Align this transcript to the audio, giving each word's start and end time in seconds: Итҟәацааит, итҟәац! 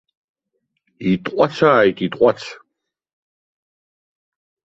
Итҟәацааит, 1.09 1.97
итҟәац! 2.05 2.41